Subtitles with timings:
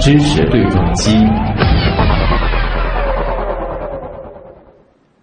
[0.00, 1.10] 知识对撞机。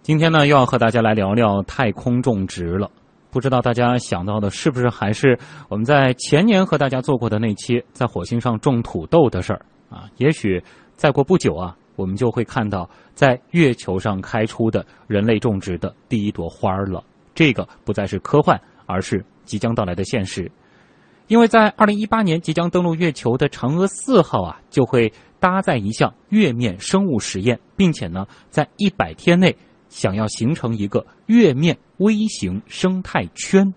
[0.02, 2.90] 今天呢，又要和大家来聊聊太空种植了。
[3.30, 5.38] 不知道大家想到的是不是还是
[5.68, 10.04] 我们在前年和大家做过的那期在火星上种土豆的事儿啊？
[10.16, 10.62] 也许
[10.96, 17.02] 再过不久啊，我们就会看到在月球上开出的人类种植的第一朵花了。
[17.34, 20.50] 这个不再是科幻，而是即将到来的现实。
[21.28, 25.10] 因为在二零一八年即将登陆月球的嫦娥四号啊，就会
[25.40, 29.56] 搭载一项月面生物实验，并且呢，在一百天内
[29.88, 33.72] 想要形成一个月面微型生态圈。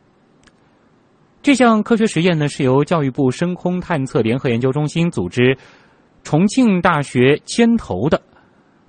[1.41, 5.55] 这项科学实验呢，是由教育部深空探测联合研究中心组织，
[6.23, 8.21] 重庆大学牵头的。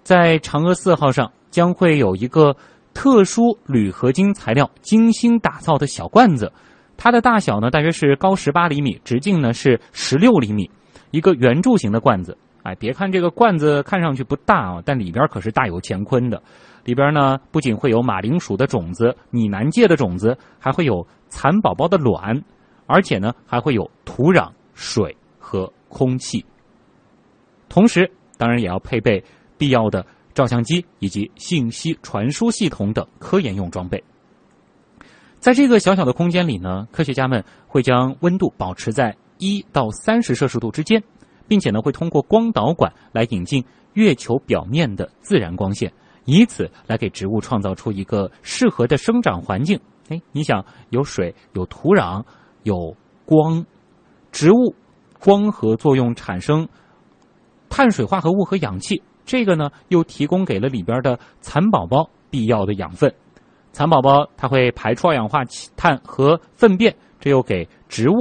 [0.03, 2.57] 在嫦娥四号上将会有一个
[2.95, 6.51] 特殊铝合金材料精心打造的小罐子。
[6.97, 10.71] 它的大小呢，大约是高十八厘米，直径呢是十六厘米，
[11.11, 12.37] 一个圆柱形的罐子。
[12.63, 16.43] 哎，别看这个罐子看上去不大啊，但里边可是大有乾坤的。
[16.83, 22.43] 里边呢不仅会有马铃薯的种子、拟南芥的种子，还会有蚕宝宝的卵，
[22.87, 26.45] 而且呢还会有土壤、水和空气。
[27.69, 29.23] 同时，当然也要配备
[29.57, 34.03] 必要的照相机以及信息传输系统等科研用装备。
[35.47, 41.01] 在这个小小的空间里呢，科学家们会将温度保持在一到三十摄氏度之间，
[41.47, 45.93] 并且呢会通过光导管来引进月球表面的自然光线，
[46.25, 49.79] 以此来给植物创造出一个适合的生长环境。
[50.09, 52.25] 哎，你想有水、有土壤、
[52.65, 53.65] 有光，
[54.33, 54.75] 植物
[55.21, 56.69] 光合作用产生
[57.69, 63.15] 碳水化合物和氧气，这个呢又提供给了里边的蚕宝宝必要的养分。
[63.77, 65.45] 蚕宝宝它会排出二氧化
[65.77, 68.15] 碳和粪便，这又给植物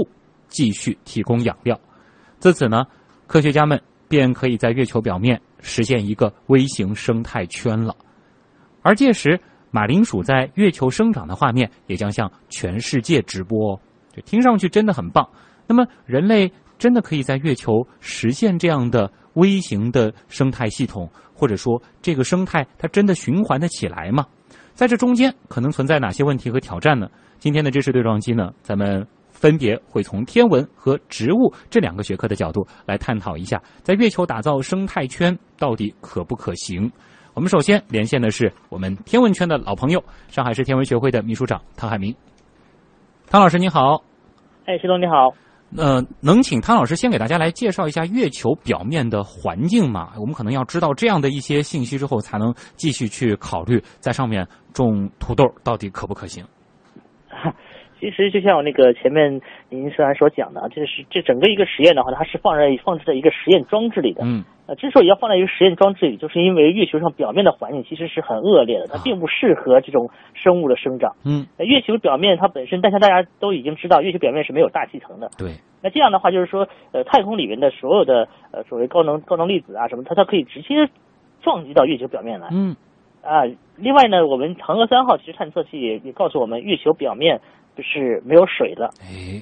[0.49, 1.79] 继续提供养料。
[2.39, 2.83] 自此呢，
[3.25, 7.95] 科学家们便可以在月球表面实现一个微型生态圈了。
[8.81, 9.39] 而届时，
[9.71, 13.79] 马铃薯在月球生长的画面也将向全世界直播，
[14.13, 15.25] 这听上去真的很棒。
[15.67, 24.25] 那么，人类真的可以在月球实现这样的微型的生态系统，或者说这个生态它真的循环的起来吗？
[24.75, 27.07] 在这中间可能存在哪些问题和挑战呢？
[27.39, 36.91] 今天的知识对撞机呢，咱们分别会从天文和植物这两个学科的角度来探讨一下，在月球打造生态圈到底可不可行？
[37.33, 42.13] 我们首先连线的是我们天文圈的老朋友，上海市天文学会的秘书长汤海明。
[43.29, 44.03] 汤老师你好，
[44.65, 45.33] 哎，徐总你好。
[45.77, 50.13] 呃，能请汤老师先给大家来介绍一下月球表面的环境吗？
[50.17, 56.45] 我们可能要知道这样的一些信息之后，才能继续去考虑在上面种土豆到底可不可行。
[57.99, 64.23] 其实就像我那个前面您虽然所讲的，这是这整个一个实验的话，它是放在放置在一个实验装置里的。
[64.25, 64.43] 嗯。
[64.67, 71.13] 呃，之所以要放在一个实验装置里，就是因为月球上表面的环境其实是很恶劣的，它并不适合这种生物的生长。
[71.23, 71.45] 嗯。
[71.59, 75.29] 月球表面它本身，但是大家都已经知道，月球表面是没有大气层的。
[75.37, 75.51] 对。
[75.83, 80.89] 那这样的话，就是说，呃，太空里面的所有的呃所谓高能高能粒子啊什么，它它可以直接
[81.43, 82.47] 撞击到月球表面来。
[82.51, 82.75] 嗯。
[83.21, 83.43] 啊，
[83.77, 87.39] 另外呢，我们嫦娥三号其实探测器也也告诉我们，月球表面。
[87.83, 89.41] 是没有水的，哎，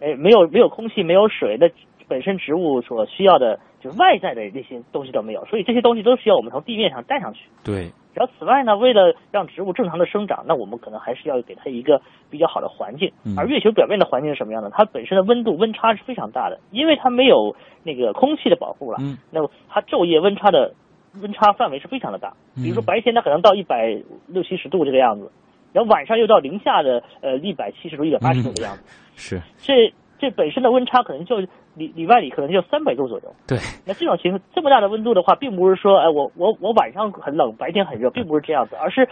[0.00, 1.68] 哎，没有没有空气，没有水，那
[2.08, 7.40] 本身植物所需要的，就是外在的那些东西都没有，所以这些东西都需要我们从地面上带上去。
[7.64, 7.90] 对。
[8.14, 13.12] 然后此外呢，为了让植物正常的生长，那我们可能还是要给它一个比较好的环境。
[13.36, 14.70] 而月球表面的环境是什么样的？
[14.70, 18.98] 它本身的温度温差是非常大的，因为它没有那个空气的保护了。
[19.00, 19.16] 嗯。
[19.30, 20.74] 那么它昼夜温差的
[21.22, 22.32] 温差范围是非常的大。
[22.56, 23.96] 比如说白天它可能到一百
[24.26, 25.30] 六七十度这个样子。
[25.72, 28.82] 然后晚上又到零下的呃一百七十度、一百八十度的样子，
[29.16, 31.38] 是这这本身的温差可能就
[31.74, 33.34] 里里外里可能就三百度左右。
[33.46, 39.08] 对，那这种情况这么大的温度的话，并不是说哎我我我晚上很冷，白天很热，并不是这样子，而是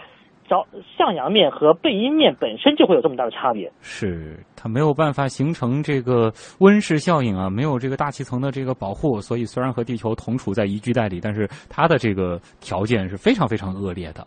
[0.49, 0.65] 朝
[0.97, 3.71] 向阳面和背阴面本身就会有这么大的差别。
[3.81, 14.25] 是它没有办法形成这个温室效应啊，没有这个大气层的这个保护，所以虽然和地球同处在宜居带里，但是它的这个条件是非常非常恶劣的。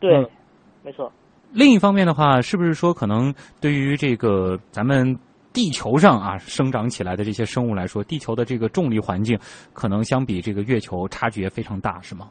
[0.00, 0.26] 对，
[0.82, 1.10] 没错。
[1.54, 5.16] 另一方面的话，是不是说可能对于这个咱们
[5.52, 9.38] 地球上啊生长起来的这些生物来说，地球的这个重力环境
[9.74, 12.30] 可能相比这个月球差距也非常大，是吗？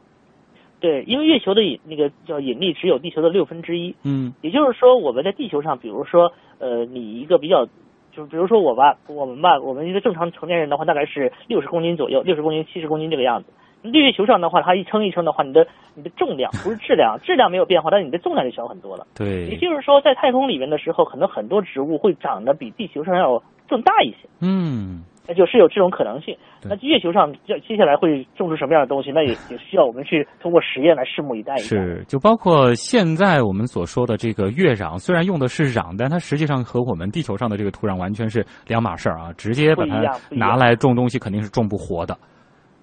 [0.80, 3.94] 对，因为月球的引那个叫引力只有地球的六分之一。
[4.02, 4.34] 嗯。
[4.40, 7.64] 也就是说，我们在地球上，比如说，呃，你一个比较，
[8.10, 13.50] 就是比如说我吧，我们吧，我们一个正常成年人的话，大概是六十公斤左右，六十公斤、七十公斤这个样子。
[13.90, 19.06] 月球上的话，它一称一称的话，你的你的重量不是质量， 质量没有变化，但是你的重量就小很多了。
[19.14, 24.28] 对，也就是说，在太空里面的时候，可能很多植物会长得比地球上要更大一些。
[24.40, 25.02] 嗯。
[25.24, 26.36] 那就是有这种可能性。
[26.64, 29.12] 那月球上要接下来会种出什么样的东西？
[29.12, 31.76] 那也也需要我们去通过实验来拭目以待一下。
[31.76, 39.32] 是，就包括现在我们所说的这个月壤，虽然用的是壤，但它实际上和我们地球上的这个土壤完全是两码事儿啊！
[39.34, 42.18] 直接把它拿来种东西，肯定是种不活的。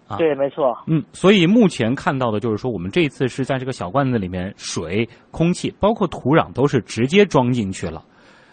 [0.09, 0.75] 啊，对，没错。
[0.87, 8.03] 嗯，所以目前看到的就是说，我们这一次是在这个小罐子里面，水、空气，包括土壤，都是直接装进去了。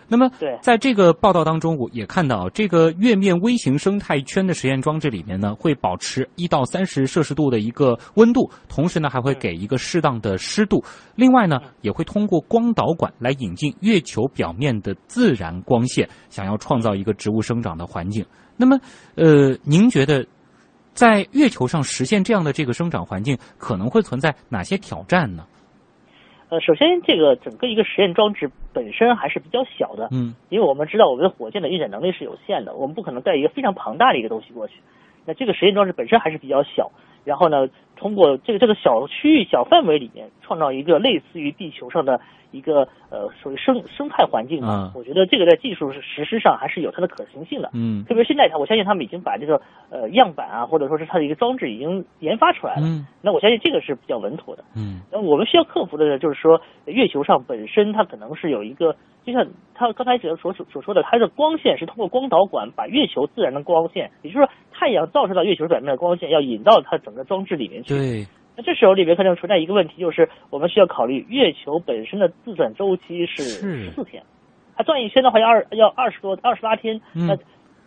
[0.09, 0.31] 那么，
[0.63, 10.81] 在这个报道当中，我也看到这个月面微型生态圈的实验装置里面呢，会保持一到三十摄氏度的一个温度，同时呢，还会给一个适当的湿度。
[11.17, 18.25] 另外呢，也会通过光导管来引进月球表面的自然光线，想要创造一个植物生长的环境。
[18.57, 18.79] 那么，
[19.17, 20.25] 呃，您觉得
[20.97, 25.45] 在月球上实现这样的这个生长环境，可能会存在哪些挑战呢？
[26.49, 34.75] 呃，首先，这个整个一个实验装置本身还是比较小的，嗯，因为我们知道我们的火箭的运载能力是有限的，我们不可能带一个非常庞大的一个东西过去。
[35.27, 36.91] 那这个实验装置本身还是比较小，
[37.25, 42.21] 然后呢，通过这个这个小区域、小范围里面，创造一个类似于地球上的。
[42.53, 47.69] 一个呃，属于生生态环境嘛，我觉得这个在技术实施上还是有它的可行性的。
[47.75, 49.61] 嗯，特别现在，我相信他们已经把这个
[49.91, 52.83] 呃样板啊，或者说是它的一个装置已经研发出来了。
[52.85, 54.65] 嗯，那我相信这个是比较稳妥的。
[54.75, 58.95] 嗯，那我们需要克服的就是说，月球上本身它可能是有一个，
[59.25, 67.95] 就像他刚才所所所说的，它的光线是通过光导管把月球自然的光线，也就是说太阳照射到月球表面的光线，要引到它整个装置里面去。
[67.95, 68.27] 对。
[68.57, 74.23] 那这时候里面可能存在一个问题，就是我们需要考虑月球本身的自转周期是十四天，
[74.77, 77.37] 它转一圈的话要二要二十多二十八天，那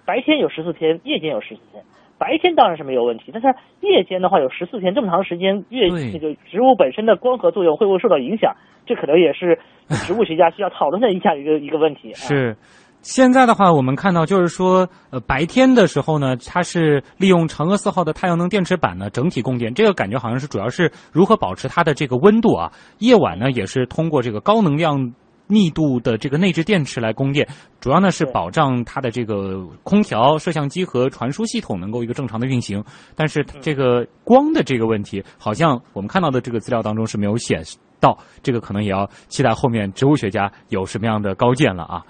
[0.06, 1.84] 白天有十四天，夜间有十四天，
[2.20, 3.48] 白天当然是没有问题，但是
[3.82, 8.56] 夜间的话有十四天这么长时间，月这个植物本身的光合作用会不会受到影响？
[8.86, 9.58] 这可能也是
[10.06, 12.14] 植物学家需要讨论的一下一个一个问题。
[12.14, 12.56] 是。
[13.02, 22.72] 现在的话，我们看到就是说，呃，白天的时候呢，它是利用嫦娥四号的太阳能电池板呢整体供电，这个感觉好像是主要是如何保持它的这个温度啊。
[22.98, 25.14] 夜晚呢，也是通过这个高能量
[25.48, 27.48] 密度的这个内置电池来供电，
[27.80, 32.84] 主要呢是保障它的这个空调、摄像机和传输系统能够一个正常的运行。
[33.16, 37.78] 但是这个光的这个问题，好像我们看到的这个资料当中是没有显示。
[38.00, 42.04] 到这个可能也要期待后面植物学家有什么样的高见了啊，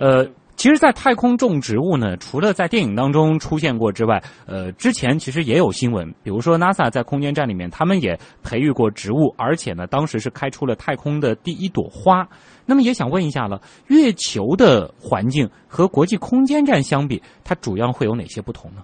[0.00, 0.26] 呃，
[0.56, 12.26] 其实，在太空种植物呢，除了在电影当中出现过之外，呃，之前其实也有新闻，比如说 NASA 在空间站里面，他们也培育过植物，而且呢，当时是开出了太空的第一朵花。
[12.66, 18.82] 那么也想问一下了，月球的环境和国际空间站相比，它主要会有哪些不同呢？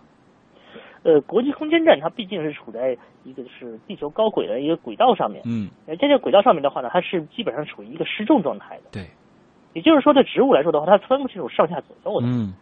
[1.03, 9.07] 呃，国际空间站它毕竟是处在一个是地球高轨的一个轨道上面，嗯，在这个轨道上面的话呢，它是基本上处于一个失重状态的，对，
[9.73, 12.53] 也就是说，对植物来说的话，它分不清楚上下左右的，嗯，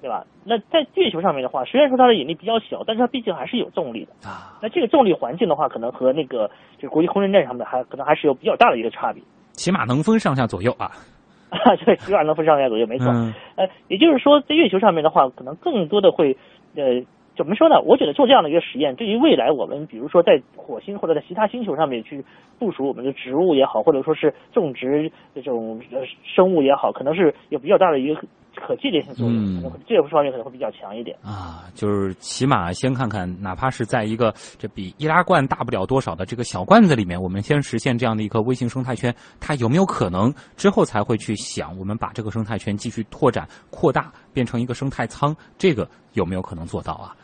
[0.00, 0.24] 对吧？
[0.44, 4.58] 那在月球上面的话，虽然说它的引力比较小，但是它毕竟还是有重力的啊。
[4.62, 9.22] 那这个重力环境的话，可能和那个这个国际空间站上面还可能还是有比较大的一个差别，
[9.52, 10.90] 起码能分上下左右啊，
[11.50, 16.34] 啊，对，起码能分上下左右，没错，嗯呃，也就是说，在月球上面的话，可能更多的会
[16.74, 17.02] 呃。
[17.36, 17.80] 怎么说呢？
[17.80, 22.24] 我觉得做这样的一个实验，对于未来我们，比如说在火星或者在其他星球上面去
[22.58, 25.80] 部署我们的植物也好，或者说是种植这种
[26.22, 28.20] 生物也好，可能是有比较大的一个
[28.54, 31.64] 可借鉴性作用，可能这方面可能会比较强一点啊。
[31.74, 47.16] 就是起码先看看，哪怕是在一个这比易拉罐大不了多少的这个小罐子里面，我们先实现这样的一个微型生态圈，它有没有可能之后才会去想，我们把这个生态圈继续拓展、扩大，变成一个生态舱，这个有没有可能做到啊？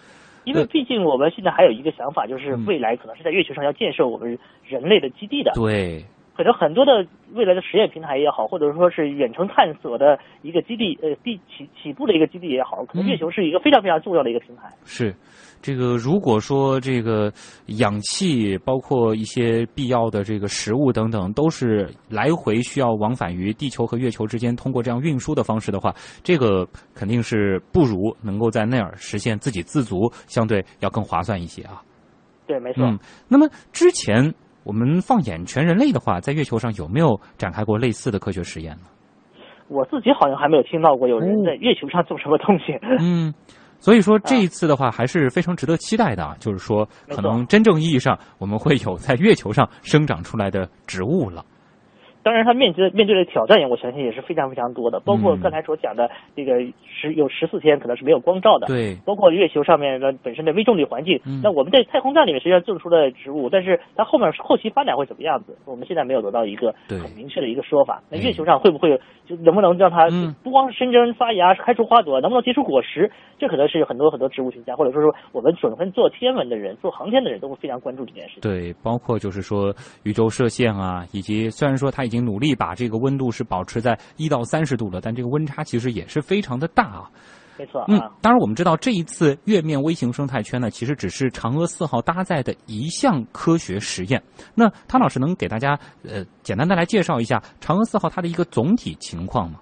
[0.48, 5.52] 因为毕竟我们现在还有一个想法，就是未来可能是在月球上要建设我们人类的基地的。
[5.54, 6.02] 对，
[6.34, 14.62] 可能很多的未来的实验平台也好，或者说是远程探索的一个基地，呃，地起起步的一个基地也好，可能月球是一个非常非常重要的一个平台。
[14.84, 15.14] 是。
[15.60, 17.32] 这个如果说这个
[17.78, 31.82] 氧气，包括一些必要的这个食物等等，都是来回需要往返于地球和月球之间，通过这样运输的方式的话，这个肯定是不如能够在那儿实现自给自足，相对要更划算一些啊。
[32.46, 32.84] 对，没错。
[32.84, 32.98] 嗯，
[33.28, 34.32] 那么之前
[34.64, 38.82] 我们放眼全人类的话，在月球上有没有展开过类似的科学实验呢？
[39.68, 42.72] 我自己好像还没有听到过有人在月球上做什么东西。
[43.00, 43.34] 嗯。
[43.80, 51.44] 所以说这一次的话还是非常值得期待的啊，就是说可能真正意义上我们会有在月球上生长出来的植物了。
[52.22, 55.00] 当然，它面对面对的挑战，我相信也是非常非常多的。
[55.00, 58.96] 包括刚才所讲的这个十有十四天可能是没有光照的，对。
[59.06, 68.02] 包括月球上面的本身的微重力环境，那我们在太空站里面实际上种出了植物，但是它后面后期发展会怎么样子，我们现在没有得到一个很明确的一个说法。
[68.10, 70.08] 那月球上会不会就能不能让它
[70.42, 73.10] 不光是生根发芽、开出花朵，能不能结出果实？
[73.38, 78.42] 这可能是很多很多植物学家，或者说说我们准分做天文的人、做航天的人都会非常关注这件事情。
[78.42, 79.72] 对，包括就是说
[80.02, 82.98] 宇宙射线啊，以及虽然说它已经努力把这个。
[82.98, 87.10] 温度是保持在一到三十度了，但这个温差其实也是非常的大啊。
[87.56, 94.20] 没错，嗯，当然我们知道这一次月面微型生态圈呢，其实只是嫦娥四号搭载的一项科学实验。
[94.56, 99.60] 那汤老师能给大家呃简单的来介绍一下嫦娥四号它的一个总体情况吗？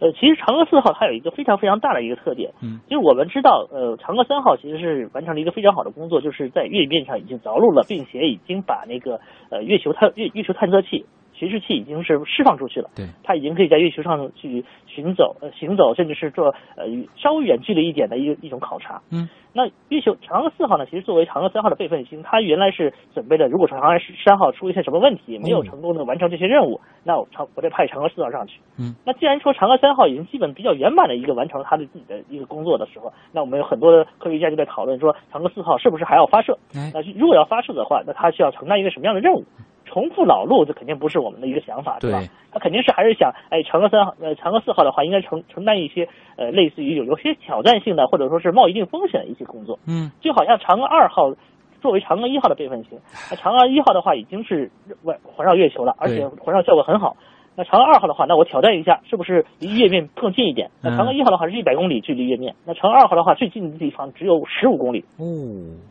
[0.00, 11.04] 呃，其实嫦娥四号它有一个非常非常大的一个特点，嗯，就是我们知道，呃，嫦娥三号其实是完成了一个非常好的工作，就是在月面上已经着陆了，并且已经把那个呃月球探月月球探测器。
[11.40, 16.84] 巡视器已经是释放出去了，对，它已经可以在月球上去行走，呃，行走，甚至是做呃
[17.16, 19.00] 稍微远距离一点的一一种考察。
[19.10, 20.84] 嗯，那月球嫦娥四号呢？
[20.84, 28.60] 其实作为嫦娥三号的备份星，它原来是准备的，如果说嫦娥三号出现什么问题，没有成功的完成这些任务，那我嫦我再派嫦娥四号上去。
[28.78, 36.58] 嗯，那既然说嫦娥三号已经基本比较圆满的一个完成了它的自己的一个工作的时候，那我们有很多的科学家就在讨论说，嫦娥四号是不是还要发射？
[36.92, 39.44] 那如果要发射的话，那它需要承担一个什么样的任务？
[39.90, 42.22] 重复老路，这肯定不是我们的一个想法，对吧？
[42.52, 49.78] 他肯定是还是想，哎，嫦娥三号，呃，嫦娥四号的话，应该承承担一些，呃，类似于有有些挑战性的，或者说是冒一定风险的一些工作。
[49.86, 51.34] 嗯，就好像嫦娥二号
[51.80, 52.98] 作为嫦娥一号的备份型，
[53.30, 54.70] 那嫦娥一号的话已经是
[55.04, 57.16] 环环绕月球了，而且环绕效果很好。
[57.56, 60.70] 那嫦娥二号的话，那我挑战一下，是不是离月面更近一点？
[60.82, 65.04] 那嫦娥一号的话是一百公里距离月面，那嫦娥二号的话最近的地方只有十五公里。
[65.18, 65.26] 哦，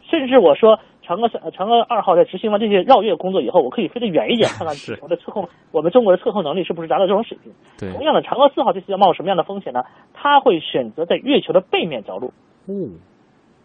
[0.10, 0.80] 甚至我说。
[1.10, 7.52] 嫦娥三、嫦娥二号在执行完这些绕月工作以后，我可以飞得远一点， 看看地球的测控，我们中国的测控能力是不是达到这种水平？
[7.80, 7.92] 对。
[7.94, 9.82] 同样的，嫦娥四号这次要冒什么样的风险呢？
[10.14, 12.32] 它会选择在月球的背面着陆。
[12.68, 13.00] 嗯。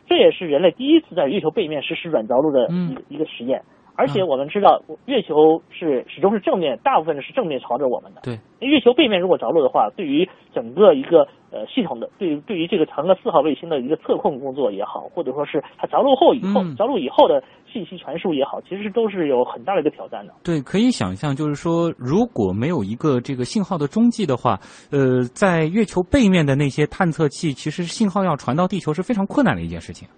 [0.07, 3.63] 这也是人类第一次在月球背面实施软着陆的一个一个实验。
[3.97, 8.21] 而且我们知道，月球是始终是正面，大部分是正面朝着我们的。
[8.23, 8.39] 对。
[8.61, 20.33] 月球背面如果着陆的话，对于整个一个呃系统的，对于对于这个嫦娥四号卫星的一个测控工作也好，或者说是它着陆后以后着陆以后的信息传输也好，其实都是有很大的一个挑战的。
[20.43, 24.59] 对，可以想象，就是说，如果没有一个这个信号的中继的话，
[24.91, 30.09] 呃，在月球背面的那些探测器，其实信号要传到地球是非常困难的一件事情。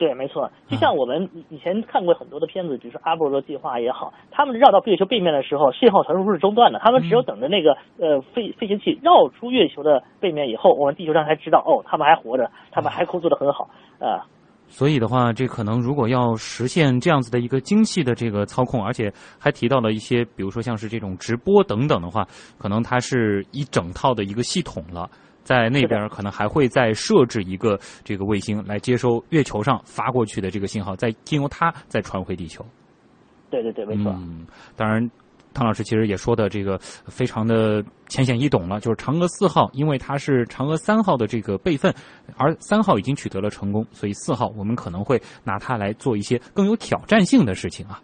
[0.00, 14.24] 对，没错，就像我们以前看过很多的片子，比如说阿波罗计划也好，他们绕到月球背面的时候，信号传输是中断的，他们只有等着那个呃飞飞行器绕出月球的背面以后，我们地球上才知道哦，他们还活着，他们还工作的很好啊。
[14.68, 22.24] 所以的话，这可能如果要实现这样子的一个精细的这个操控，而且还提到了一些，比如说像是这种直播等等的话，
[22.56, 25.10] 可能它是一整套的一个系统了。
[25.42, 32.64] 在那边可能还会再设置一个这个卫星来接收月球上发过去的这个信号，再经由它再传回地球。
[33.50, 34.12] 对对对，没错。
[34.12, 35.10] 嗯，当然，
[35.52, 41.92] 汤老师其实也说的这个非常的浅显易懂了，就是嫦娥四号，因为它是嫦娥三号的这个备份，
[42.36, 48.00] 而三号已经取得了成功，所以四号我们可能会拿它来做一些更有挑战性的事情啊。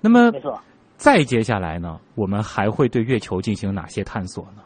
[0.00, 0.58] 那么，没错。
[0.96, 4.62] 再接下来呢，我们还会对月球进行哪些探索呢？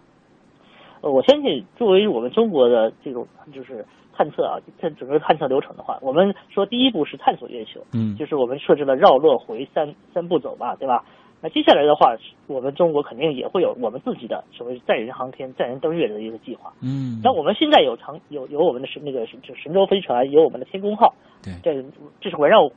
[1.00, 11.04] 呃，我相信作为我们中国的这种就是探测啊，这整个探测流程的话，我们说第一步是探索月球，嗯，就是我们设置了绕、落、回三三步走嘛，对吧？
[11.42, 12.14] 那接下来的话，
[12.48, 17.18] 我们中国肯定也会有我们自己的所谓载人航天、载人登月的一个计划，嗯。
[17.24, 21.82] 那我们现在有长有有我们的神那个就神舟飞船，有我们的天宫号，对，这
[22.20, 22.70] 这是围绕。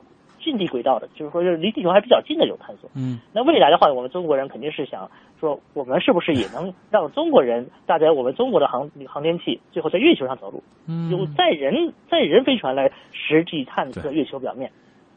[0.43, 2.89] 近地轨道的，就是说，是离地球还比较近的这种探索。
[2.95, 5.09] 嗯，那未来的话，我们中国人肯定是想
[5.39, 10.61] 说，我们是不是也能让中国人搭载我们中国的航航天器，最后在月球上着陆？
[10.87, 14.69] 嗯，用载人载人飞船来实际探测月球表面，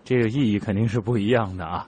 [0.04, 1.87] 这个意义肯定是不一样的啊。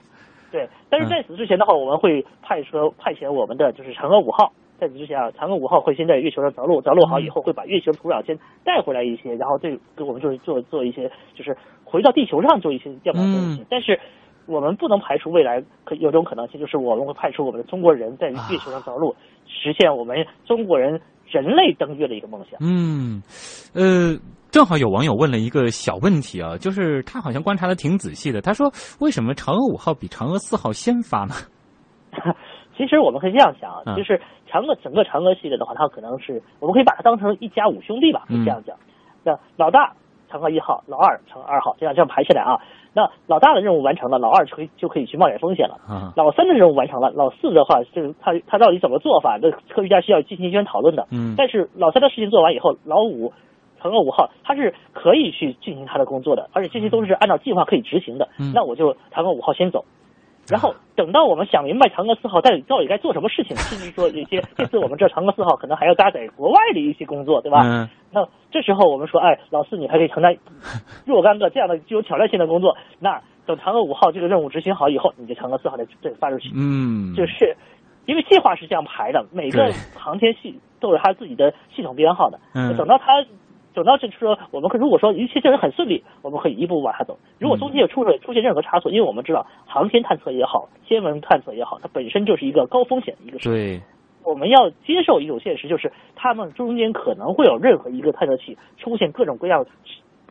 [0.51, 4.51] 对，但是在此之前的话，我们会派出派遣我们的就是嫦娥五号。
[4.79, 11.55] 在此之前啊，嫦娥五号会先在月球上着陆，着陆好以后会把月球土壤先带回来一些，然后对给我们就是做做一些就是
[11.89, 13.65] 回到地球上做一些调查东西。
[13.69, 13.99] 但是
[14.45, 19.15] 我们不能排除未来可有种可能性，就是我们会派出我们的中国人在月球上着陆，
[19.45, 22.59] 实现我们中国人人类登月的一个梦想。
[22.61, 23.21] 嗯，
[23.73, 24.17] 呃，
[24.49, 31.35] 正好有网友问了一个小问题啊，就是他好像观察的挺仔细的，他说为什么嫦娥五号比嫦娥四号先发呢？
[32.75, 34.19] 其实我们可以这样想啊，就是
[34.49, 38.75] 嫦娥整个嫦娥系列的话，它可能是我们可以把它当成一家五兄弟吧，可以这样讲。
[39.23, 39.93] 那老大
[40.31, 42.59] 嫦娥一号，老二嫦娥二号，这样这样排起来啊。
[42.93, 45.77] 那老大的任务完成了，老二就可以就可以去冒点风险了。
[46.15, 51.07] 老三的任务完成了，老四的话就是他他到底怎么做法，那科学家需要进行一番讨论的。
[51.11, 51.35] 嗯。
[51.37, 53.31] 但是老三的事情做完以后，老五，
[53.81, 58.27] 嫦娥五号他是可以去进行他的工作的，而且这些都是按照计划可以执行的。
[58.39, 58.51] 嗯。
[58.53, 59.85] 那我就嫦娥五号先走。
[60.49, 67.61] 然后等到我们想明白嫦娥四号到底到底该做什么事情，甚至说有些 这次我们这嫦娥四号可能还要搭载国外的一些工作，对吧？
[67.63, 67.87] 嗯。
[68.11, 70.35] 那这时候我们说，哎，老四你还可以承担
[71.05, 72.75] 若干个这样的具有挑战性的工作。
[72.99, 76.49] 那等嫦娥五号这个任务执行好以后，你就嫦娥四号再再发出去。
[76.55, 77.13] 嗯。
[77.13, 77.55] 就是，
[78.05, 82.39] 因为计划是这样排的，每个航天系都有它自己的系统编号的。
[82.55, 82.75] 嗯。
[82.75, 83.23] 等到它。
[83.79, 87.17] 等到就是说，我们可如果说一切进展很顺利，我们可以一步步往下走。
[87.39, 93.53] 如果中间有出出出现任何差错，因为我们知道航天探测也好，天文探测也好，它本身就是一个高风险的一个事情。
[93.53, 93.81] 对，
[94.25, 99.65] 我们要接受一种现实，就是他们中间可能会有任何一个探测器出现各种各样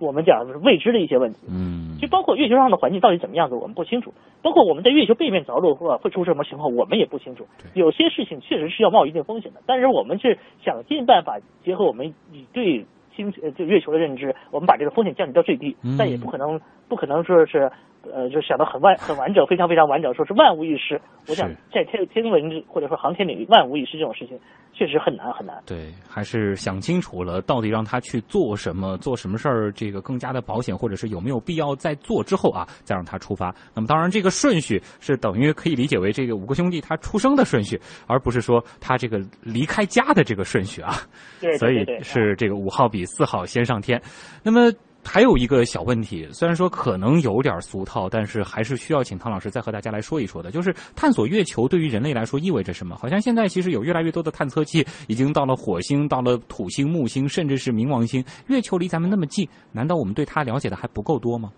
[0.00, 1.38] 我们讲是未知的一些问题。
[1.50, 4.12] 嗯，就包括月球上的环境到底怎么样子，我们不清楚。
[4.42, 7.46] 包括我们在月球背面着陆或会出什么情况，我们也不清楚。
[7.74, 12.84] 有些事情确实是要冒一定风险的，但是我们是想尽办法结合我们以对。
[13.18, 17.68] 星呃，就月球的认知，我们把这个风险降低到最低，但也不可能，不可能说是，
[18.14, 21.00] 呃，就想到很完很完整，非常非常完整，说是万无一失。
[21.28, 24.38] 我想在天天文或者说航天领域，万无一失这种事情。
[24.74, 25.60] 确实很难很难。
[25.66, 33.52] 对，还是想清楚了，到底让他去做什么，做什么事儿，这个更加的保险，或者是有没有必要再做之后啊，再让他出发。
[33.74, 40.92] 那么，当然这个顺序是等于可以理解为这个五个兄弟他出生的顺序，而不是说他这个离开家的这个顺序啊。
[41.40, 44.00] 对，所以是这个五号比四号先上天。
[44.44, 44.72] 那么。
[45.08, 52.94] 还有一个小问题，虽然说可能有点俗套，但是还是需要请汤老师再和大家来说一说的，就是探索月球对于人类来说意味着什么？
[52.96, 58.22] 好像现在其实有越来越多的探测器已经到了火星、到了土星、木星，甚至是冥王星。
[58.48, 61.50] 月球离咱们那么近，难道我们对它了解的还不够多吗？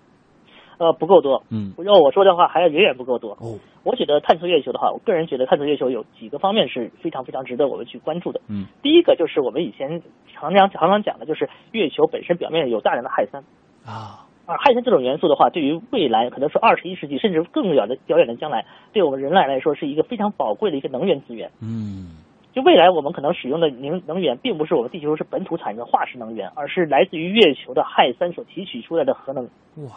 [0.80, 1.44] 呃，不够多。
[1.50, 3.32] 嗯，要我说的话，还要远远不够多。
[3.32, 8.40] 哦，我觉得探测月球的话，我个人觉得探测月球有几个方面是非常非常值得我们去关注的。
[8.48, 10.00] 嗯，第一个就是我们以前
[10.32, 13.44] 常常常常讲的，就是月球本身表面有大量的氦三。
[13.84, 21.50] 啊，而氦三这种元素的话，对于未来可能是二十一世纪甚至更远的遥远的将来，对我们人类来说是一个非常宝贵的一个能源资源。
[21.60, 22.16] 嗯，
[22.54, 29.44] 就未来我们可能使用的能能源，并不是我们地球是本土产生的化石能源，而是来自于月球的氦三所提取出来的核能。
[29.84, 29.92] 哇！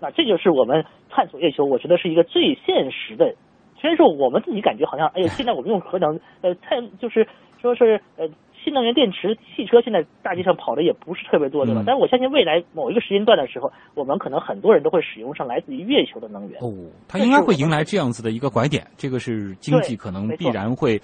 [0.00, 3.34] 那这就是我们探索月球，我觉得是一个最现实的。
[3.80, 7.26] 虽然说我们自己感觉好像，哎呀，现在我们用核能，呃，太就是
[7.62, 8.28] 说是呃，
[8.64, 11.84] 新能源电池汽车现在大街上跑的也不是特别多，对吧？
[11.86, 16.60] 但是我相信未来某一个时间段的时候，我们可能很多人都会使用上来自于月球的能源。
[16.60, 16.74] 哦，
[17.06, 21.00] 它应该会迎来这样子的一个拐点，这个是经济可能必然会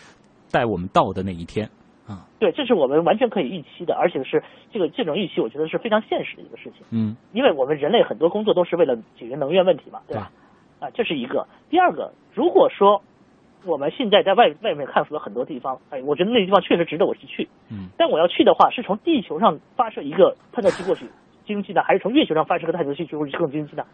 [0.50, 1.68] 带我们到的那一天。
[2.06, 6.84] 啊，对，这是我们完全可以预期的，而且是这个这种预期，我觉得是非常现实的一个事情。
[6.90, 10.30] 嗯，因为我们人类很多工作都是为了解决能源问题嘛，对吧？
[10.80, 11.46] 啊，这是一个。
[11.70, 13.00] 第二个，如果说
[13.64, 17.48] 我们现在在外外面看出了很多地方，哎，我觉得那地方确实值得我去去。
[17.70, 21.06] 嗯，但我要去的话，是从地球上发射一个探测器过去
[21.46, 23.86] 经济呢，还是从月球上发射个探测器过去更经济呢？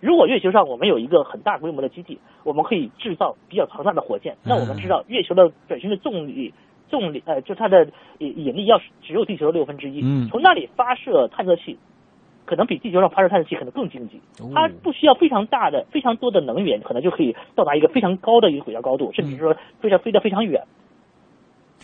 [0.00, 6.52] 如果月球上我们有一个很大规模的基地，我们可以制造比较庞大的火箭，那我们知道月球的本身的重力。
[6.90, 7.86] 重力呃，就它的
[8.18, 11.78] 引引力要是只有地球的六分之一，嗯，从那里发射探测器，
[12.44, 14.20] 可能比地球上发射探测器可能更经济，
[14.54, 20.62] 它不需要非常大的、非常多的能源，可能就可以到达一个非常高的一个轨道高度，甚至说非常飞得非常远。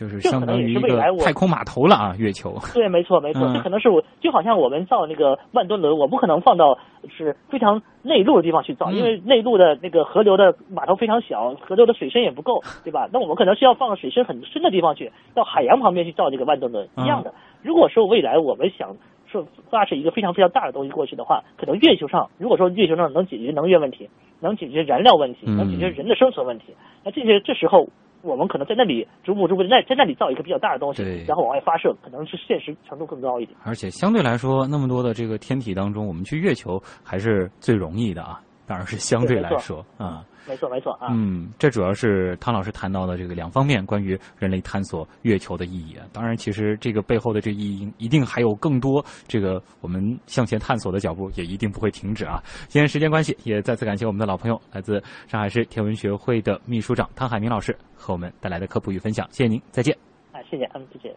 [0.01, 2.57] 就是相当于一个太空码头了啊，月球。
[2.73, 6.79] 对，没错，没错，这可能是我就好像我们造那个万吨轮，我不可能放到
[7.15, 13.11] 是非常内陆的地方去造，因为内陆的那个河流的码头非常小，河流的水深也不够，对吧？
[13.13, 17.35] 那我们可能是要放到水深很深的地方去，到海洋旁边去造这个万吨轮一样的。
[17.61, 18.97] 如果说未来我们想
[19.31, 24.09] 说发射一个非常非常大的东西过去的话，可能月球上如果说月球上能解决能源问题，
[24.41, 27.87] 能解决燃料问题，能解决人的生存问题，那这些这时候。
[28.23, 33.57] 我们可能在那里逐步逐步在在那里造一个比较大的东西，然后往外发射，可能是现实程度更高一点。
[33.65, 38.41] 而且相对来说，那么多的这个天体当中，我们去月球还是最容易的啊。
[38.71, 46.07] 当然是相对来说啊，没错没错啊，嗯，这主要是汤老师谈到的这个两方面关于人类探索月球的意义啊。
[46.13, 52.41] 当然，其实这个背后的这意义一定还有更多，这个我们向前探索的脚步也一定不会停止啊。
[52.69, 59.27] 今天时间关系，也再次感谢我们的老朋友，来自上海市天文学会的秘书长汤海明老师和我们带来的科普与分享。
[59.33, 59.93] 谢谢您，再见。
[60.31, 61.13] 啊，谢谢，嗯，谢谢。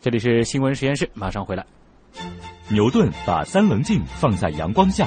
[0.00, 1.62] 这里是新闻实验室，马上回来。
[2.70, 5.06] 牛顿把三棱镜放在阳光下。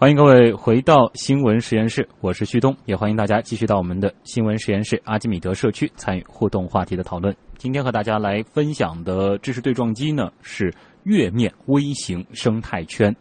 [0.00, 7.36] 欢迎各位回到新闻实验室，我是旭东，也欢迎大家继续到我们的新闻实验室阿基米德社区参与互动话题的讨论。
[7.58, 13.14] 今天和大家来分享的知识对撞机呢是月面微型生态圈。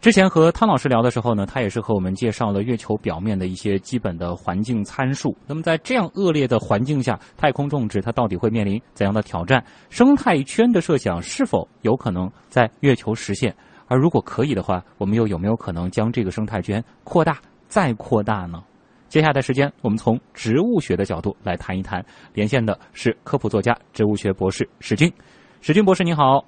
[0.00, 5.36] 之前和汤老师聊的时候呢，他也是和我们介绍了月球表面的一些基本的环境参数。
[5.46, 9.64] 那么在这样恶劣的环境下，太空种植它到底会面临怎样的挑战？
[9.90, 13.54] 生态圈的设想是否有可能在月球实现？
[13.90, 18.62] 而如果可以的话，我们又有没有可能将这个生态圈扩大再扩大呢？
[19.08, 22.00] 接下来的时间，我们从植物学的角度来谈一谈。
[22.32, 25.12] 连线的是科普作家、植物学博士史军。
[25.60, 26.44] 史军博士，你好。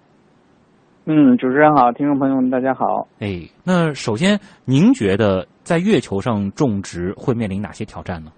[1.06, 3.08] 嗯，主持人好，听众朋友们大家好。
[3.18, 8.30] 哎，那首先，您觉得在月球上种植会面临哪些挑战呢？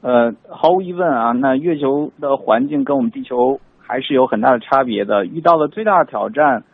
[0.00, 5.24] 呃，毫无疑问啊，那月球的环境跟我们地球还是有很大的差别的。
[5.26, 6.64] 遇到的最大的挑战。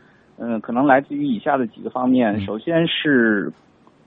[0.45, 2.41] 嗯，可能来自于以下的几个方面。
[2.41, 3.53] 首先是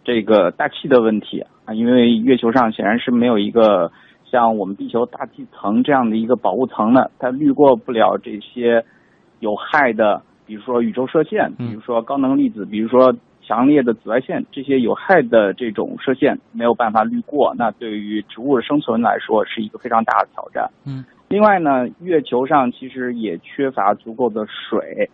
[0.03, 3.89] 这个大气的问题啊，因为月球上显然是没有一个
[4.25, 8.83] 像我们地球大气层这样的一个保护层的，它滤过不了这些
[9.39, 20.69] 有害的，比如说宇宙射线，比如说高能粒子，比如说强烈的紫外线，这些有害的这种射线没有办法滤过，那对于植物的生存来说是一个非常大的挑战。
[20.85, 25.09] 嗯，另外呢，月球上其实也缺乏足够的水。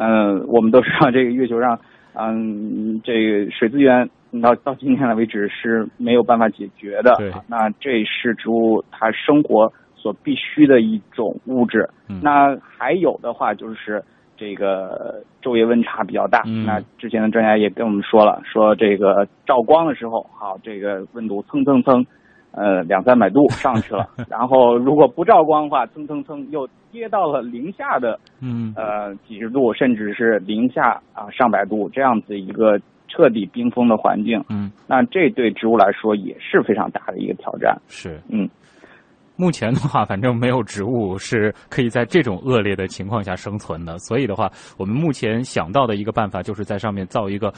[0.00, 1.78] 嗯，我们都知道这个月球上，
[2.18, 4.08] 嗯，这个水资源
[4.42, 7.14] 到到今天为止是没有办法解决的。
[7.18, 11.88] 对，那这是植物它生活所必须的一种物质。
[12.22, 14.02] 那还有的话就是
[14.36, 16.42] 这个昼夜温差比较大。
[16.64, 22.04] 那之前的专家也跟我们说了，说这个照光的时候，好，这个温度蹭蹭蹭。
[22.52, 37.76] 呃，两三百度 上去了，然后如果不照光的话，蹭蹭蹭又跌到了零下的，嗯，呃，几十度，甚至是零下啊上百度这样子一个彻底冰封的环境，嗯，那这对植物来说也是非常大的一个挑战。
[37.86, 38.48] 是，嗯，
[39.36, 47.52] 目前的话，反正没有植物是可以在这种恶劣的情况下生存的，所以的话，我们目前想到的一个办法就是在上面造一个。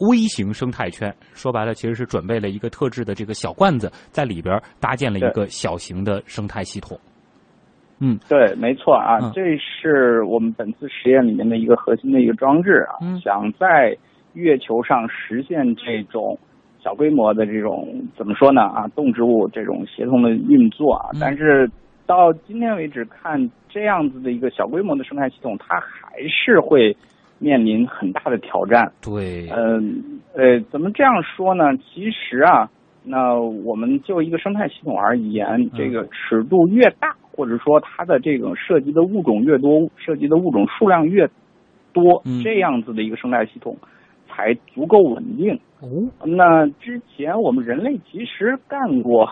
[0.00, 6.98] 微型生态圈说白了，其实是准备了一个特制的这个小罐子，在里边搭建了一个小型的生态系统。
[8.00, 12.94] 嗯，对，没错啊，这是我们本次实验里面的一个核心的一个装置啊。
[13.20, 13.96] 想在
[14.34, 16.38] 月球上实现这种
[16.80, 21.68] 小规模的这种怎么说呢啊，动植物这种协同的运作啊，但是
[22.06, 26.96] 到今天为止看这样子的一个小规模的生态系统，它还是会。
[27.38, 28.90] 面临很大的挑战。
[29.00, 31.64] 对，嗯，呃，怎么这样说呢？
[31.76, 32.68] 其实啊，
[33.04, 41.28] 那我们就一个生态系统而言，这个尺度越大，或者说它的这种涉及的物种越多，涉及的物种数量越
[41.92, 43.76] 多，这样子的一个生态系统
[44.28, 45.54] 才足够稳定。
[45.80, 49.26] 哦，那之前我们人类其实干过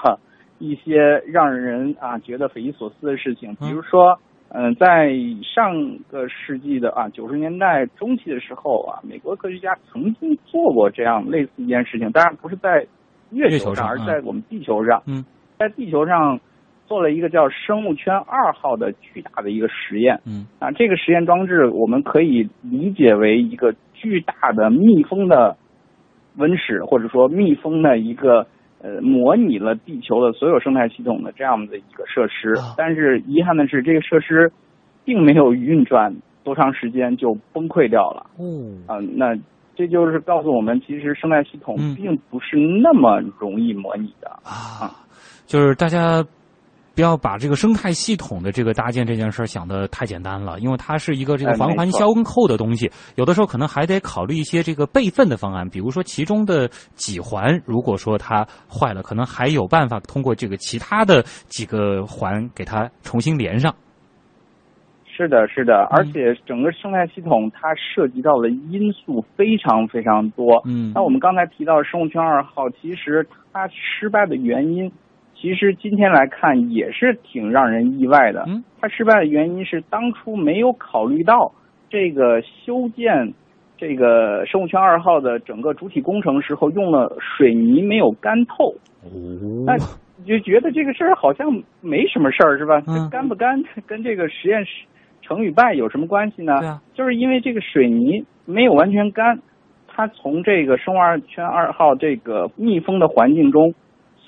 [0.58, 4.12] 一些让人啊觉得匪夷所思的事情，比如说。
[4.12, 4.20] 嗯，
[4.78, 5.10] 在
[5.42, 12.86] 上个世纪的啊九十年代中期的时候啊，美国科学家曾经做过这样类似一件事情，当然不是在
[13.30, 15.02] 月球上，而在我们地球上。
[15.06, 15.24] 嗯，
[15.58, 16.40] 在地球上
[16.86, 20.20] 做了一个叫生物圈二号的巨大的一个实验。
[20.24, 25.56] 嗯，啊，这个实验装置我们可以理解为一个巨大的密封的
[26.36, 28.46] 温室，或者说密封的一个。
[28.82, 34.52] 呃，模拟了地球的所有生态系统的这样的一个设施，但是遗憾的是，这个设施
[35.04, 38.26] 并没有运转多长时间就崩溃掉了。
[38.38, 39.34] 嗯，啊，那
[39.74, 44.92] 这就是告诉我们，其实生态系统并不是那么容易模拟的啊，
[45.46, 46.24] 就是大家。
[46.96, 63.74] 不要把这个生态系统的这个搭建这件事儿想的太简单了，因为它是一个这个环环相扣的东西，有的时候可能还得考虑一些这个备份的方案，比如说其中的几环，如果说它坏了，可能还有办法通过这个其他的几个环给它重新连上。
[65.04, 70.62] 是的，是的，而且整个生态系统它涉及到的因素非常非常多。
[70.64, 74.90] 嗯，那我们刚才提到生物圈二号，其实它失败的原因。
[75.38, 78.44] 其实今天来看也是挺让人意外的。
[78.48, 81.52] 嗯，它失败的原因是当初没有考虑到
[81.90, 83.32] 这个修建
[83.76, 88.74] 这个生物圈二号的整个主体工程时候用了水泥没有干透。
[89.04, 89.76] 哦，那
[90.16, 91.46] 你就觉得这个事儿好像
[91.82, 92.82] 没什么事儿是吧？
[92.88, 94.86] 嗯，干不干跟这个实验室
[95.20, 96.80] 成与败有什么关系呢？
[96.94, 99.38] 就是因为这个水泥没有完全干，
[99.86, 103.74] 它从这个生物圈二号这个密封的环境中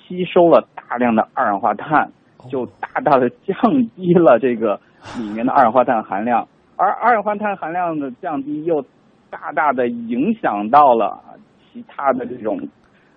[0.08, 2.10] 吸收了大量的二氧化碳，
[2.48, 3.56] 就大大的降
[3.94, 4.80] 低了这个
[5.18, 8.82] 里面的二氧化碳含量，而二氧化碳含量的降低又
[9.28, 11.22] 大大的影响到了
[11.70, 12.58] 其他的这种。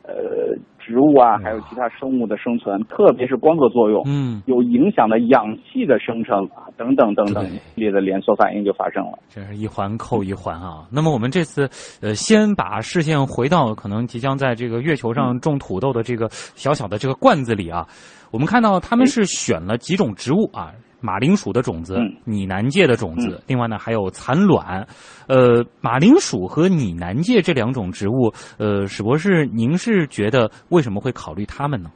[0.04, 9.20] 呃，植物啊，还有其他生物的生存，特别是光合作用，嗯，有影响的氧气的生成啊，等等等等，一列的连锁反应就发生了。
[9.30, 10.88] 这是一环扣一环啊。
[10.92, 11.70] 那么我们这次
[12.02, 17.88] 呃，先把视线回到可能即将在这个月球上种土豆的这个小小的这个罐子里啊，
[18.32, 20.72] 我们看到他们是选了几种植物啊。
[21.02, 24.88] 马铃薯的种子，拟南芥的种子，另外呢还有蚕卵。
[25.28, 31.90] 呃，马铃薯和拟南芥这两种植物，呃，史博士，您是觉得为什么会考虑它们呢？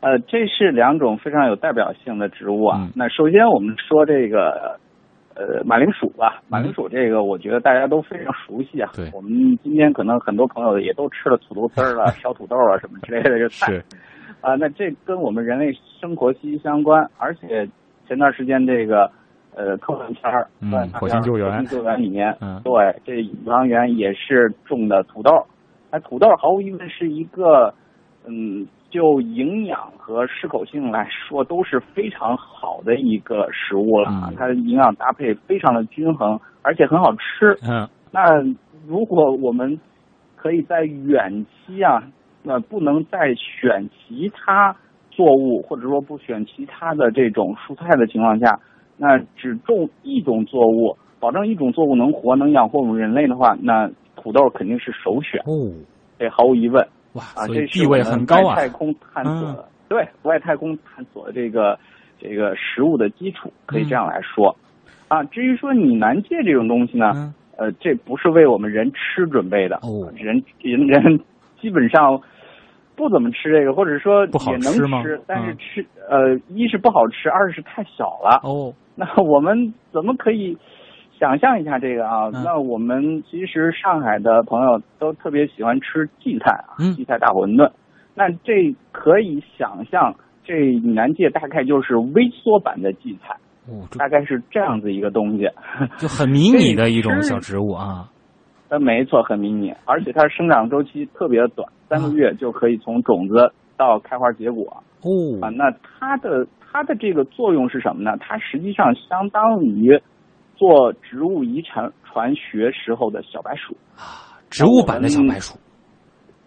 [0.00, 2.88] 呃，这是两种非常有代表性的植物啊。
[2.94, 4.78] 那首先我们说这个
[5.34, 8.90] 呃马铃薯吧，马铃薯这个我觉得大家都非常熟悉啊。
[8.94, 9.32] 对，我们
[9.62, 13.82] 今天可能很多朋友也都吃了土豆丝儿了、 烧土豆啊什么之类的这菜。
[14.44, 14.50] 是。
[14.50, 17.66] 啊，那这跟我们人类生活息息相关，而且
[18.06, 19.10] 前段时间这个
[19.56, 25.30] 呃科幻片儿，嗯，火星救援，火星救援里面，嗯，对，这宇航员也是种的土豆，
[25.90, 27.72] 那土豆毫无疑问是一个，
[28.26, 38.42] 嗯，就营养和适口性来说都是非常好的一个食物了，嗯，它的营养搭配非常的均衡，而且很好吃，嗯，那
[38.86, 39.80] 如果我们
[40.36, 42.02] 可以在远期啊。
[42.46, 44.76] 那不能再选其他
[45.10, 48.60] 作物，或者说不选其他的这种蔬菜的情况下，
[48.98, 55.40] 那只种一种作物，保证一种作物能活，能养活我们人类的话，那土豆肯定是首选。
[55.46, 55.72] 哦，
[56.18, 56.86] 这毫无疑问。
[57.14, 58.56] 哇，啊，这地位很高啊！
[58.56, 61.78] 太空探索的，对外太空探索这个
[62.20, 64.54] 这个食物的基础，可以这样来说。
[65.08, 69.76] 啊，至于说你南芥这种东西呢，呃，这不是为我们人吃准备的。
[69.76, 71.20] 哦，人人人
[71.58, 72.20] 基本上。
[72.96, 78.40] 不怎么吃这个，或者说也能吃，但是吃呃，一是不好吃，二是太小了。
[78.42, 80.56] 哦， 那我们怎么可以
[81.18, 82.30] 想象一下这个啊？
[82.44, 87.70] 那我们其实上海的朋友都特别喜欢吃荠菜啊，荠菜大馄饨。
[88.14, 93.36] 那这可以想象，这南芥大概就是微缩版的荠菜，
[93.98, 95.48] 大概是这样子一个东西，
[95.98, 98.08] 就很迷你的一种小植物啊。
[98.68, 104.64] 呃，没错，很迷你，而且它生长周期特别的短，三个月就可以从种子到开花结果。
[105.02, 108.16] 哦，啊，那它的它的这个作用是什么呢？
[108.18, 110.00] 它实际上相当于
[110.56, 115.58] 做植物遗传传学时候的小白鼠啊，植物版的小白鼠。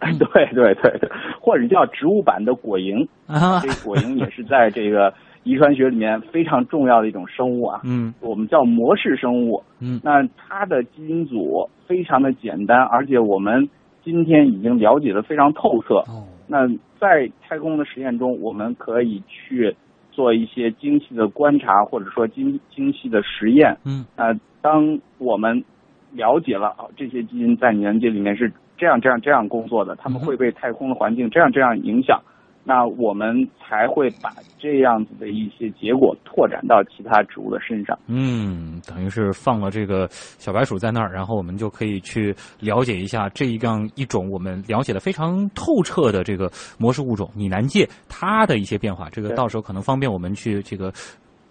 [0.00, 5.12] 对对对对，或者叫植物版的果蝇啊，这果蝇也是在这个。
[5.44, 13.68] 遗传学里面非常重要的一种生物啊，嗯，我们叫模式生物，嗯，那它的基因组非常的简单，而且我们
[14.04, 15.96] 今天已经了解的非常透彻。
[16.00, 16.68] 哦，那
[17.00, 19.74] 在太空的实验中，我们可以去
[20.10, 23.76] 做一些精细的观察，或者说精精细的实验。
[23.84, 25.62] 嗯，那，当我们
[26.12, 32.20] 了解了啊，这些基因在年纪里面是这样这样这样工作的，他们会被太空的环境这样这样影响。
[32.68, 37.98] 那我们才会把这样子的一些结果拓展到其他植物的身上。
[38.08, 49.08] 嗯，等于是放了这个小白鼠在那儿，然后我们就可以去了解一下这样一种我们了解的非常透彻的这个模式物种——拟南芥，它的一些变化。
[49.08, 50.92] 这个到时候可能方便我们去这个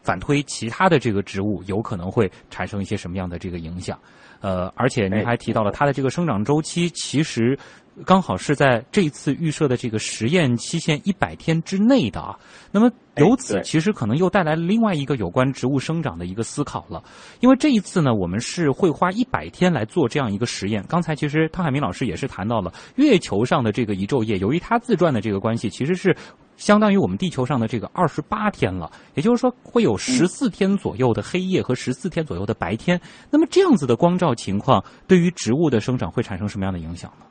[0.04, 3.98] 反推其他的这个植物有可能会产生一些什么样的这个影响。
[4.40, 7.58] 呃，而且您还提到了它的这个生长周期，其实。
[8.06, 12.38] 刚好是在这一次预设的这个实验期限一百天之内的啊，
[12.72, 17.04] 那么由此其实可能又带来了另外一个有关植物生长的一个思考了，
[17.40, 20.84] 因为这一次呢，我们是会花一百天来做这样一个实验。
[20.88, 26.16] 刚才其实汤海明老师也是谈到了月球上的这个一昼夜，由于它自转的这个关系，其实是
[26.56, 33.00] 相当于我们地球上的这个二十八天了，也就是说会有十四天左右的黑夜和十四天左右的白天。
[33.32, 37.26] 那么这样子的光照情况，对于植物的生长会产生什么样的影响呢？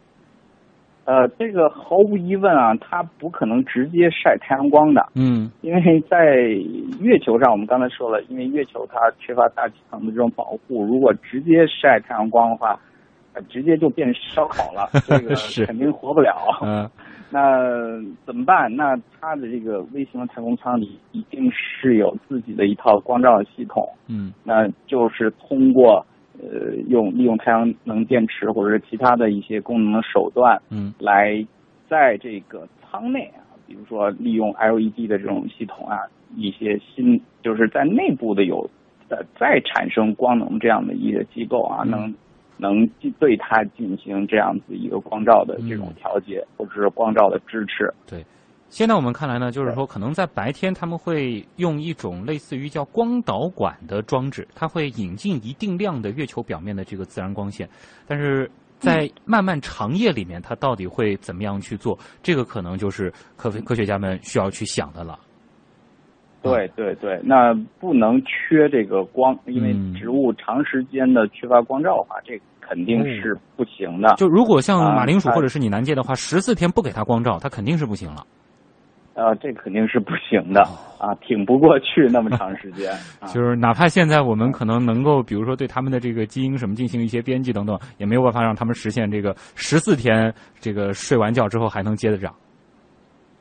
[1.06, 5.06] 呃，这个毫无疑问啊，它不可能直接晒太阳光的。
[5.14, 6.34] 嗯，因为在
[7.00, 12.76] 月球上，我们刚才说了，因为月球它缺乏大气层的这种保护，如果直接晒太阳光的话，
[13.48, 16.34] 直接就变烧烤了， 这个肯定活不了。
[16.64, 16.90] 嗯，
[17.30, 17.54] 那
[18.26, 18.74] 怎么办？
[18.74, 23.88] 那它的这个微型的太空舱里一定是有自己的一套光照系统。
[24.08, 26.04] 嗯，那就是通过。
[26.42, 31.44] 呃，用利用太阳能电池或者是其他的一些功能的手段，嗯，来
[31.88, 35.98] 在这个舱内啊，比如说利用 LED 的这种系统啊，
[36.36, 38.68] 一些新就是在内部的有
[39.08, 42.12] 呃再产生光能这样的一个机构啊，能
[42.58, 42.86] 能
[43.18, 47.92] 对它进行这样子一个光照的这种调节，或者是光照的支持。
[48.06, 48.24] 对，
[48.68, 57.68] 现在我们看来呢，就是说可能在白天他们会用一种类似于叫光导管的装置，它会引进一定量的月球表面的这个自然光线，
[58.06, 61.98] 但是在漫漫长夜里面，它到底会怎么样去做？
[62.22, 65.18] 这个可能就是科科学家们需要去想的了。
[66.42, 74.14] 对对对，那不能缺这个光，因为植物长时间的缺乏光照的话，这肯定是不行的。
[74.16, 78.24] 就如果像马铃薯或者是你南芥的话，十四天不给它光照，它肯定是不行了。
[79.16, 80.60] 呃，这肯定是不行的
[81.00, 82.92] 啊，挺不过去那么长时间。
[83.32, 92.32] 就是哪怕现在我们可能能够，比如说对他们的这个基因什么进行一些编辑等等，也没有办法让他们实现这个十四天这个睡完觉之后还能接着长。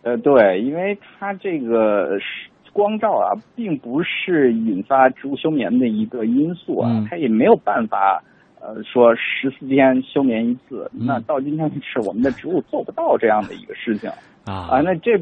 [0.02, 2.50] 呃，对，因为它这个是。
[2.76, 8.22] 光照啊，并不是引发植物休眠的一个因素啊，它也没有办法，
[8.60, 10.92] 呃，说十四天休眠一次。
[10.92, 14.10] 那到今天为止我们的植物做不到这样的一个事情
[14.44, 15.18] 啊啊，那这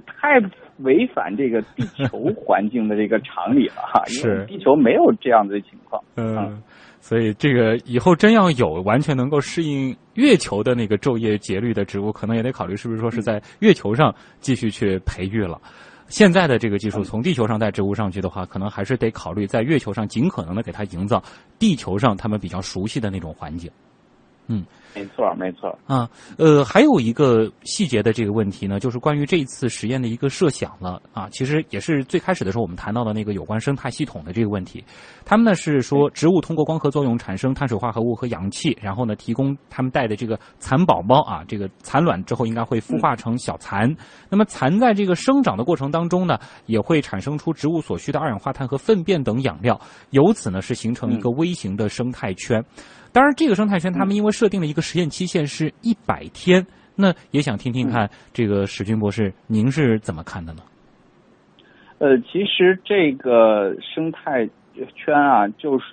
[0.00, 0.38] 太
[0.78, 6.02] 违反这个地球环境的这个常理了哈，因为地球没有这样的情况。
[6.16, 6.62] 嗯，
[7.00, 15.60] 所以这个以后真要有完全能够适应月球的那个昼夜节律的植物，可能也得考虑是不是说是在月球上继续去培育了。
[16.08, 21.22] 现在的这个技术从地球上带植物上去的话，可能还是得考虑在月球上尽可能的给它营造
[21.58, 23.70] 地球上他们比较熟悉的那种环境。
[24.46, 24.64] 嗯。
[24.96, 34.82] 没错，没错啊，呃，还有一个细节的这个问题呢，就是关于这一次实验的一个设想了啊，其实也是最开始的时候我们谈到的那个有关生态系统的这个问题。
[35.24, 43.94] 他们呢是说，植物通过光合作用产生碳水化合物和氧气，然后呢提供他们带的这个蚕宝宝啊，这个蚕卵之后应该会孵化成小蚕。
[44.30, 49.78] 那么蚕在这个生长的过程当中呢，也会产生出植物所需的二氧化碳和粪便等养料，
[50.10, 52.64] 由此呢是形成一个微型的生态圈。
[53.16, 60.60] 当然，这个生态圈他们因为设定了一个实验期限是一百天，那也想听听看这个史军博士，您是怎么看的呢？
[61.96, 64.46] 呃，其实这个生态
[64.94, 65.84] 圈啊，就是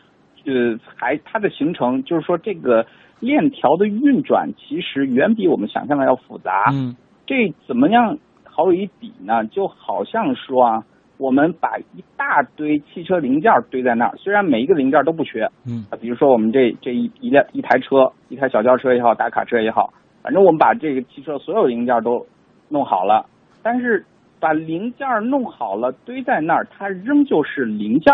[0.43, 2.85] 呃，还它的形成，就是说这个
[3.21, 6.65] 链条的运转，其实远比我们想象的要复杂。
[6.73, 6.93] 嗯，
[7.25, 9.45] 这怎么样好以比呢？
[9.45, 10.83] 就好像说啊。
[11.17, 22.25] 我们把一大堆汽车零件堆在那儿，虽然每一个零件都不缺，嗯，比如说我们这这一一辆一台车，一台小轿车也好，大卡车也好，反正我们把这个汽车所有零件都
[22.69, 23.25] 弄好了，
[23.61, 24.03] 但是
[24.39, 28.13] 把零件弄好了堆在那儿，它仍旧是零件。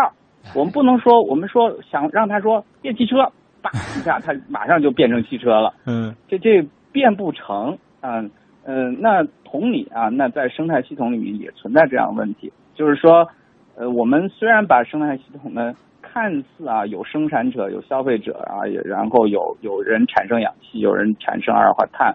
[0.54, 3.16] 我们不能说，我们说想让它说变汽车，
[3.60, 8.30] 叭一下它马上就变成汽车了， 嗯，这这变不成，嗯
[8.64, 12.52] 嗯，那同理啊，那在生态系统里面也存在这样的问题。
[12.80, 13.28] 就是说，
[13.76, 22.14] 呃，我们虽然把生态系统呢看似啊有生产者、有消费者啊，也然后有有人产生氧气，有人产生二氧化碳，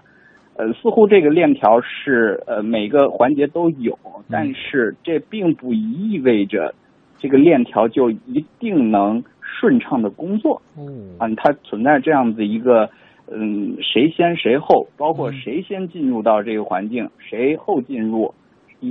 [0.57, 3.95] 呃，似乎这个链条是呃每个环节都有，
[4.27, 6.73] 但是这并不意味着
[7.19, 10.59] 这个链条就一定能顺畅的工作。
[10.79, 12.89] 嗯，啊它存在这样子一个
[13.31, 18.33] 嗯谁先谁后，包括谁先进入到这个环境，谁后进入。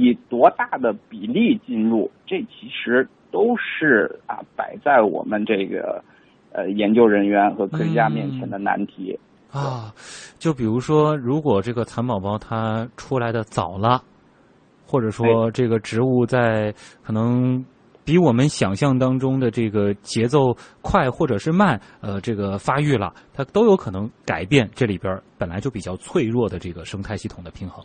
[0.00, 6.02] 以多大的比例进入，这其实都是啊摆在我们这个
[6.52, 9.18] 呃研究人员和科学家面前的难题
[9.50, 9.92] 啊。
[10.38, 14.02] 就比如说，如果这个蚕宝宝它出来的早了，
[14.87, 17.64] 或者说这个植物在可能
[18.04, 27.83] 比我们想象当中的这个节奏快或者是慢，呃，这个发育了，它都有可能改变这里边本来就比较脆弱的这个生态系统的平衡。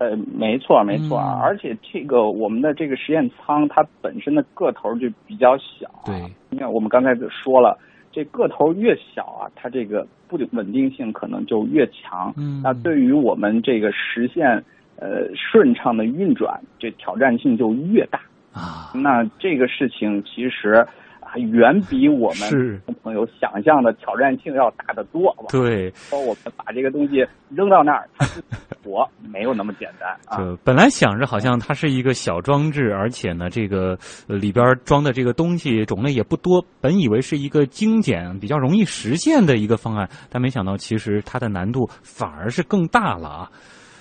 [0.00, 6.14] 呃，没错，没错啊，而且这个我们的这个实验舱它本身的个头就比较小，对，
[6.48, 7.78] 你看我们刚才就说了，
[8.10, 14.48] 这个头越小啊，它这个不稳定性可能就越强，嗯，那对于我们这个实现
[14.96, 18.18] 呃顺畅的运转，这挑战性就越大
[18.54, 20.86] 啊，那这个事情其实。
[21.38, 25.34] 远比我们是朋友想象的挑战性要大得多。
[25.48, 28.26] 对，说我们把这个东西扔到那儿，它
[28.82, 30.38] 活没有那么简单啊。
[30.38, 43.50] 就本来想着好像它是一个小装置，而且呢，这个里边装的这个东西种类也不多，本以为是一个精简、比较容易实现的一个方案，但没想到其实它的难度反而是更大了啊。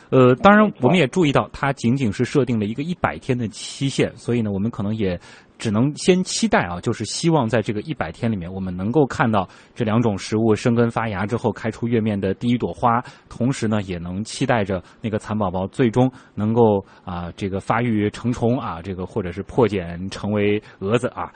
[0.10, 5.19] 呃，当然我们也注意到，它仅仅是设定了一个一百天的期限，所以呢，我们可能也。
[5.60, 21.31] 只能先期待啊，就是希望在这个一百天里面，我们能够看到这两种食物生根发芽之后开出月面的第一朵花，同时呢，也能期待着那个蚕宝宝最终能够啊这个发育成虫啊，这个或者是破茧成为蛾子啊。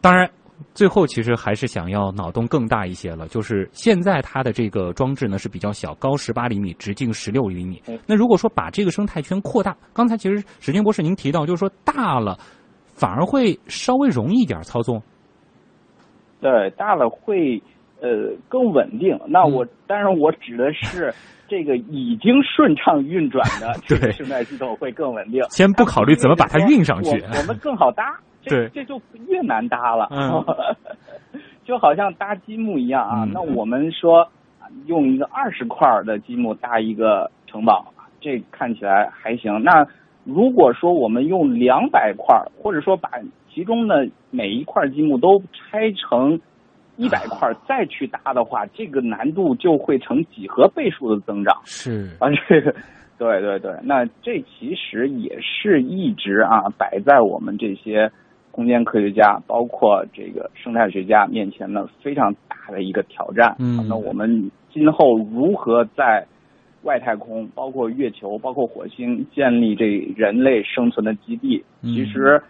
[0.00, 0.28] 当然。
[0.74, 3.28] 最后，其实还是想要脑洞更大一些了。
[3.28, 7.80] 就是现在它的这个装置呢是比较小，高十八厘米，直径十六厘米。
[8.04, 12.36] 那如果说把这个生态圈扩大，刚才其实史军博士您提到，就是说大了
[12.98, 15.02] 反而会稍微容易一点操作。
[16.40, 17.62] 对，大了会
[18.00, 19.18] 呃更稳定。
[19.26, 21.12] 那我当然我指的是
[21.48, 25.42] 这个已经顺畅运转的 这个生态系统会更稳定。
[25.50, 28.18] 先不考虑怎么把它运上去，我们更好搭。
[28.44, 30.44] 对，这就越难搭了，嗯
[31.64, 33.24] 就好像搭积木一样啊。
[33.30, 34.26] 那我们说
[34.86, 39.62] 用一个二十块的积木搭一个城堡，这看起来还行。
[39.62, 39.86] 那
[40.28, 43.08] 如果说我们用两百块，或者说把
[43.50, 46.38] 其中的每一块积木都拆成
[46.98, 51.56] 一百块再去搭的话，这个难度就会成几何倍数的增长。
[51.64, 52.74] 是啊，这个
[53.16, 58.10] 对对对，那这其实也是一直啊摆在我们这些。
[58.50, 63.54] 空间科学家，包括这个生态学家面前的，非常大的一个挑战。
[63.60, 66.26] 嗯，那我们今后如何在
[66.82, 71.64] 外太空，包括月球，包括火星建立这人类生存的基地？
[71.82, 72.42] 其实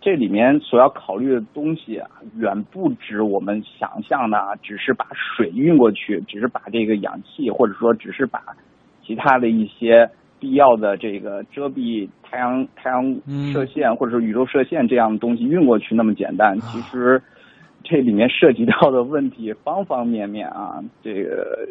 [0.00, 2.08] 这里面所要考虑的东西啊，
[2.38, 8.40] 远不止我们想象的，只是把水运过去，只是把这个氧气，或者说只是把
[9.04, 10.10] 其他的一些。
[10.40, 13.20] 必要的这个遮蔽太阳太阳
[13.52, 17.20] 射线或者说宇宙射线这样的东西运过去那么简单，其实
[17.84, 21.68] 这里面涉及到的问题方方面面啊，这个。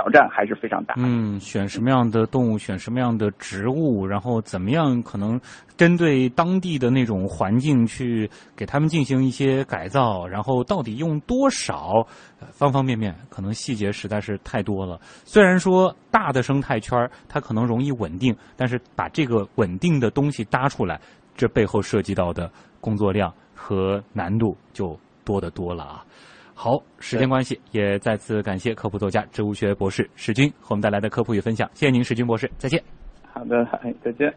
[0.00, 0.94] 挑战还是非常大。
[0.96, 5.38] 嗯，选什么样的动物，选什么样的植物，然后怎么样可能
[5.76, 12.06] 针对当地的那种环境去给他们进行一些改造，然后到底用多少，
[12.50, 14.98] 方方面面，可能细节实在是太多了。
[15.26, 16.98] 虽然说大的生态圈
[17.28, 20.98] 它可能容易稳定，但是把这个稳定的东西搭出来，
[21.36, 26.04] 这背后涉及到的工作量和难度就多得多了啊。
[26.62, 31.66] 好，时间关系，也再次感谢科普作家、植物学博士史军和我们带来的科普与分享。
[31.72, 32.84] 谢谢您，史军博士，再见。
[33.32, 34.30] 好的，好再见。